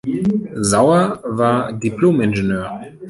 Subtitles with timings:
[0.63, 2.81] Saur war Diplom-Ingenieur.